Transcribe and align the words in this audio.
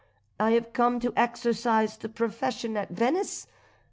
I 0.39 0.53
have 0.53 0.73
come 0.73 0.99
to 1.01 1.13
exercise 1.15 1.95
the 1.95 2.09
profession 2.09 2.75
at 2.75 2.89
Venice. 2.89 3.45